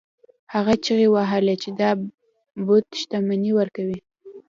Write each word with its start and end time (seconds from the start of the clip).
هغه 0.53 0.73
چیغې 0.83 1.07
وهلې 1.11 1.55
چې 1.61 1.69
دا 1.79 1.89
بت 2.65 2.85
شتمني 2.99 3.51
ورکوي. 3.55 3.99